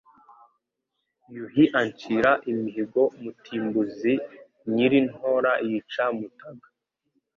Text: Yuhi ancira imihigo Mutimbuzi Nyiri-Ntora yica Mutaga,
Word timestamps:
Yuhi 1.35 1.63
ancira 1.81 2.31
imihigo 2.51 3.01
Mutimbuzi 3.21 4.13
Nyiri-Ntora 4.73 5.51
yica 5.67 6.05
Mutaga, 6.17 6.67